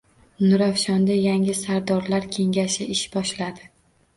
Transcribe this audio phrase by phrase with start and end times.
[0.43, 3.71] Nurafshonda yangi sardorlar kengashi ish boshladi